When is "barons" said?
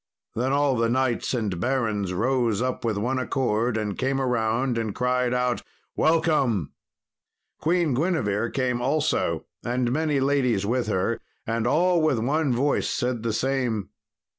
1.59-2.11